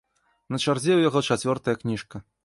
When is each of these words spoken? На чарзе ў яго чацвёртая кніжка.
На 0.53 0.59
чарзе 0.63 0.89
ў 0.95 1.01
яго 1.09 1.21
чацвёртая 1.35 1.75
кніжка. 1.83 2.23